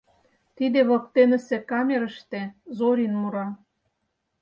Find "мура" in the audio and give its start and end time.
3.21-3.47